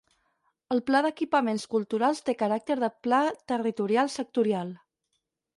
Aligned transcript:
El 0.75 0.79
Pla 0.87 1.01
d'Equipaments 1.05 1.67
Culturals 1.75 2.21
té 2.29 2.35
caràcter 2.39 2.79
de 2.85 2.91
Pla 3.09 3.23
Territorial 3.53 4.11
Sectorial. 4.19 4.77